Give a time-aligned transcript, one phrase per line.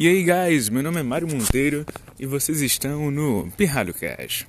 [0.00, 1.84] E aí, guys, meu nome é Mário Monteiro
[2.20, 4.46] e vocês estão no Pirralho Cash.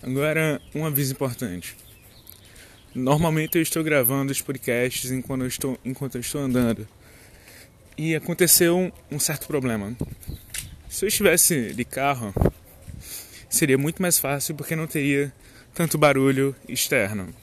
[0.00, 1.76] Agora, um aviso importante.
[2.94, 6.86] Normalmente eu estou gravando os podcasts enquanto eu estou, enquanto eu estou andando.
[7.96, 9.96] E aconteceu um, um certo problema.
[10.88, 12.32] Se eu estivesse de carro,
[13.50, 15.32] seria muito mais fácil porque não teria
[15.74, 17.34] tanto barulho externo.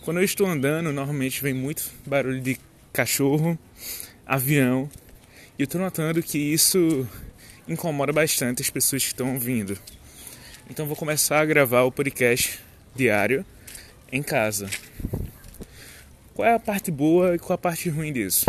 [0.00, 2.58] Quando eu estou andando, normalmente vem muito barulho de
[2.90, 3.58] cachorro,
[4.24, 4.90] avião
[5.58, 7.08] e eu estou notando que isso
[7.66, 9.78] incomoda bastante as pessoas que estão ouvindo.
[10.68, 12.60] Então vou começar a gravar o podcast
[12.94, 13.44] diário
[14.12, 14.68] em casa.
[16.34, 18.44] Qual é a parte boa e qual é a parte ruim disso?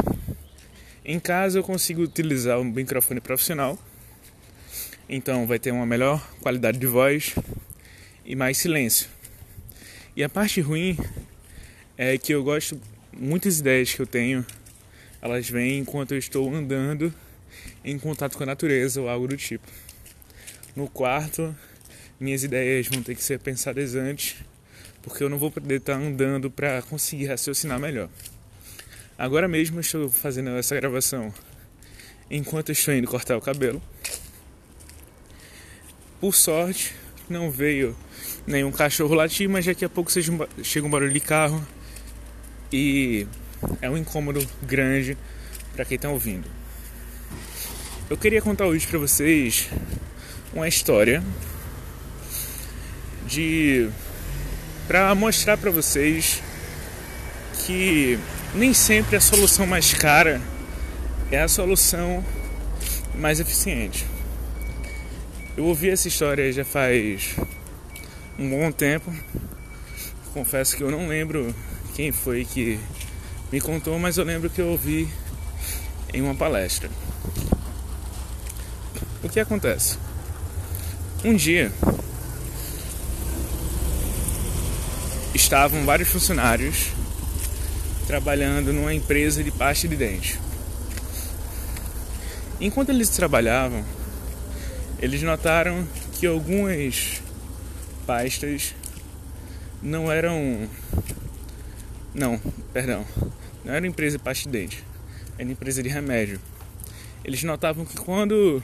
[1.06, 3.80] Em casa eu consigo utilizar um microfone profissional,
[5.08, 7.34] então vai ter uma melhor qualidade de voz
[8.26, 9.08] e mais silêncio.
[10.14, 10.98] E a parte ruim
[11.98, 12.78] é que eu gosto
[13.18, 14.46] muitas ideias que eu tenho
[15.22, 17.14] elas vêm enquanto eu estou andando
[17.84, 19.68] em contato com a natureza ou algo do tipo.
[20.76, 21.56] No quarto,
[22.20, 24.36] minhas ideias vão ter que ser pensadas antes,
[25.02, 28.10] porque eu não vou poder estar andando para conseguir raciocinar melhor.
[29.18, 31.34] Agora mesmo estou fazendo essa gravação
[32.30, 33.82] enquanto estou indo cortar o cabelo.
[36.20, 36.94] Por sorte,
[37.30, 37.96] não veio
[38.46, 41.66] nenhum cachorro latir, mas daqui a pouco chega um barulho de carro
[42.72, 43.28] e
[43.82, 45.18] é um incômodo grande
[45.74, 46.48] para quem está ouvindo.
[48.10, 49.70] Eu queria contar hoje para vocês
[50.54, 51.24] uma história
[53.28, 53.90] de
[54.88, 56.42] para mostrar para vocês
[57.66, 58.18] que
[58.56, 60.42] nem sempre a solução mais cara
[61.30, 62.24] é a solução
[63.14, 64.06] mais eficiente.
[65.58, 67.36] Eu ouvi essa história já faz
[68.40, 69.14] um bom tempo.
[70.34, 71.54] Confesso que eu não lembro
[71.96, 72.80] quem foi que
[73.52, 75.10] me contou, mas eu lembro que eu ouvi
[76.14, 76.90] em uma palestra.
[79.24, 79.98] O que acontece?
[81.24, 81.72] Um dia
[85.34, 86.92] estavam vários funcionários
[88.06, 90.40] trabalhando numa empresa de pasta de dente.
[92.60, 93.84] Enquanto eles trabalhavam,
[95.00, 97.22] eles notaram que algumas
[98.06, 98.74] pastas
[99.82, 100.68] não eram.
[102.18, 102.40] Não,
[102.74, 103.06] perdão.
[103.64, 104.84] Não era empresa de pasta de dente,
[105.38, 106.42] era empresa de remédio.
[107.24, 108.64] Eles notavam que quando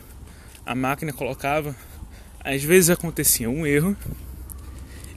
[0.65, 1.75] a máquina colocava,
[2.39, 3.95] às vezes acontecia um erro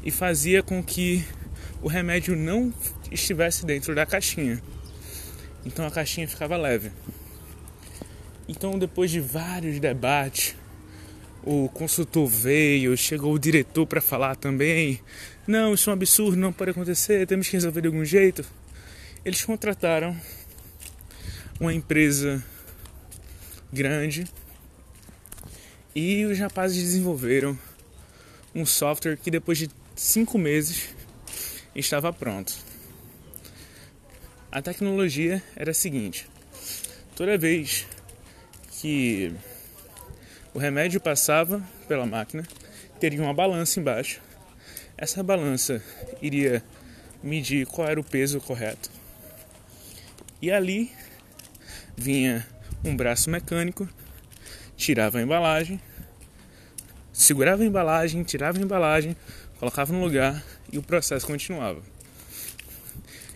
[0.02, 1.24] e fazia com que
[1.80, 2.74] o remédio não
[3.10, 4.62] estivesse dentro da caixinha.
[5.64, 6.92] Então a caixinha ficava leve.
[8.46, 10.54] Então, depois de vários debates,
[11.42, 15.00] o consultor veio, chegou o diretor para falar também.
[15.46, 18.44] Não, isso é um absurdo, não pode acontecer, temos que resolver de algum jeito
[19.26, 20.16] eles contrataram
[21.58, 22.44] uma empresa
[23.72, 24.24] grande
[25.92, 27.58] e os rapazes desenvolveram
[28.54, 30.94] um software que depois de cinco meses
[31.74, 32.54] estava pronto.
[34.52, 36.28] A tecnologia era a seguinte:
[37.16, 37.84] toda vez
[38.80, 39.34] que
[40.54, 42.46] o remédio passava pela máquina,
[43.00, 44.22] teria uma balança embaixo.
[44.98, 45.82] Essa balança
[46.22, 46.62] iria
[47.22, 48.90] medir qual era o peso correto
[50.40, 50.90] e ali
[51.96, 52.46] vinha
[52.84, 53.88] um braço mecânico,
[54.76, 55.80] tirava a embalagem,
[57.12, 59.16] segurava a embalagem, tirava a embalagem,
[59.58, 61.82] colocava no lugar e o processo continuava.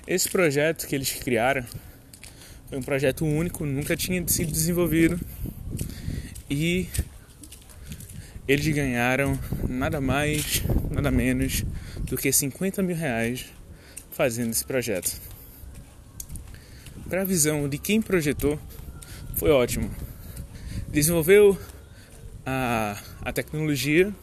[0.06, 1.64] Esse projeto que eles criaram
[2.68, 5.18] foi um projeto único, nunca tinha sido desenvolvido
[6.48, 6.86] e
[8.50, 9.38] eles ganharam
[9.68, 11.64] nada mais, nada menos
[12.04, 13.46] do que 50 mil reais
[14.10, 15.30] fazendo esse projeto
[17.10, 18.56] para a visão de quem projetou,
[19.34, 19.90] foi ótimo.
[20.88, 21.58] Desenvolveu
[22.46, 24.14] a, a tecnologia,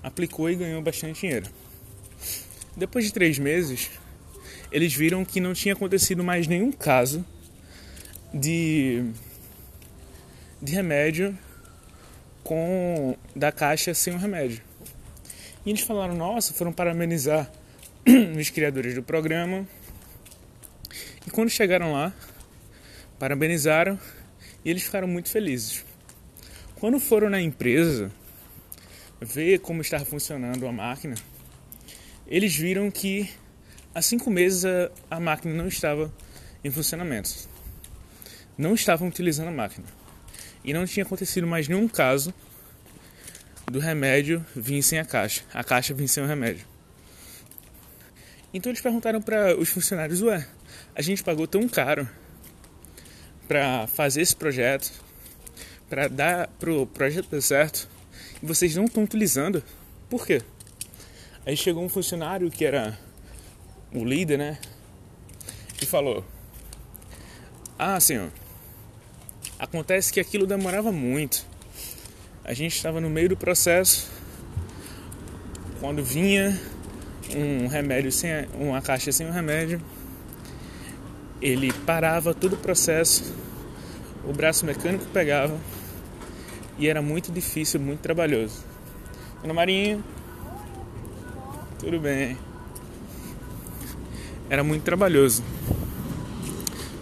[0.00, 1.50] aplicou e ganhou bastante dinheiro.
[2.76, 3.90] Depois de três meses,
[4.70, 7.24] eles viram que não tinha acontecido mais nenhum caso
[8.32, 9.04] de,
[10.62, 11.36] de remédio
[12.52, 14.62] com da caixa sem o remédio.
[15.64, 17.50] E eles falaram: Nossa, foram parabenizar
[18.38, 19.66] os criadores do programa
[21.26, 22.12] e quando chegaram lá,
[23.18, 23.98] parabenizaram
[24.62, 25.82] e eles ficaram muito felizes.
[26.74, 28.12] Quando foram na empresa
[29.18, 31.14] ver como estava funcionando a máquina,
[32.26, 33.30] eles viram que
[33.94, 36.12] há cinco meses a, a máquina não estava
[36.62, 37.30] em funcionamento.
[38.58, 40.01] Não estavam utilizando a máquina.
[40.64, 42.32] E não tinha acontecido mais nenhum caso
[43.70, 45.42] do remédio vir sem a caixa.
[45.52, 46.66] A caixa vir sem o remédio.
[48.54, 50.46] Então eles perguntaram para os funcionários: Ué,
[50.94, 52.08] a gente pagou tão caro
[53.48, 54.92] para fazer esse projeto
[55.92, 57.86] para dar pro projeto dar certo
[58.42, 59.62] e vocês não estão utilizando.
[60.08, 60.40] Por quê?
[61.44, 62.98] Aí chegou um funcionário que era
[63.92, 64.58] o líder, né?
[65.82, 66.24] E falou:
[67.78, 68.32] Ah, senhor,
[69.62, 71.46] acontece que aquilo demorava muito.
[72.44, 74.10] A gente estava no meio do processo
[75.80, 76.60] quando vinha
[77.34, 79.80] um remédio sem uma caixa sem um remédio,
[81.40, 83.32] ele parava todo o processo,
[84.24, 85.56] o braço mecânico pegava
[86.76, 88.64] e era muito difícil, muito trabalhoso.
[89.44, 90.00] Ana Marinha,
[91.78, 92.36] tudo bem.
[94.50, 95.42] Era muito trabalhoso.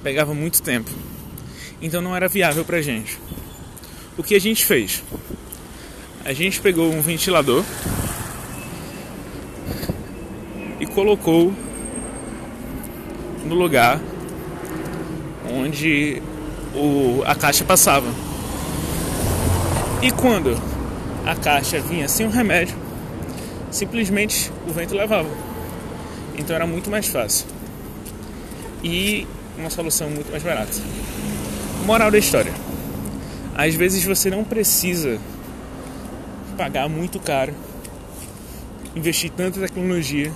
[0.03, 0.91] Pegava muito tempo.
[1.83, 3.19] Então não era viável pra gente.
[4.17, 5.03] O que a gente fez?
[6.25, 7.65] A gente pegou um ventilador
[10.79, 11.53] e colocou
[13.45, 14.01] no lugar
[15.51, 16.23] onde
[16.75, 18.07] o, a caixa passava.
[20.03, 20.57] E quando
[21.27, 22.77] a caixa vinha sem o remédio,
[23.71, 25.29] simplesmente o vento levava.
[26.37, 27.47] Então era muito mais fácil.
[28.83, 29.27] E
[29.59, 30.73] uma solução muito mais barata.
[31.85, 32.53] Moral da história:
[33.57, 35.19] às vezes você não precisa
[36.57, 37.55] pagar muito caro,
[38.95, 40.31] investir tanta tecnologia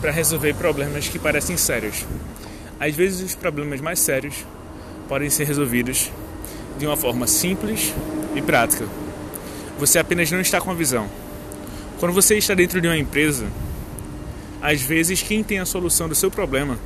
[0.00, 2.06] para resolver problemas que parecem sérios.
[2.78, 4.46] Às vezes, os problemas mais sérios
[5.06, 6.10] podem ser resolvidos
[6.78, 7.92] de uma forma simples
[8.34, 8.86] e prática.
[9.78, 11.06] Você apenas não está com a visão.
[11.98, 13.46] Quando você está dentro de uma empresa,
[14.62, 16.78] às vezes quem tem a solução do seu problema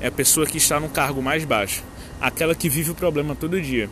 [0.00, 1.82] é a pessoa que está no cargo mais baixo,
[2.20, 3.88] aquela que vive o problema todo dia,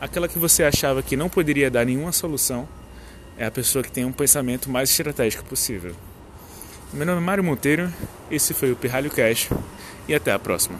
[0.00, 2.68] aquela que você achava que não poderia dar nenhuma solução,
[3.36, 5.94] é a pessoa que tem um pensamento mais estratégico possível.
[6.92, 7.92] Meu nome é Mário Monteiro,
[8.30, 9.50] esse foi o Pirralho Cash
[10.06, 10.78] e até a próxima.